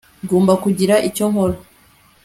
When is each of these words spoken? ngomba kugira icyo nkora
ngomba 0.23 0.53
kugira 0.63 0.95
icyo 1.07 1.25
nkora 1.31 1.57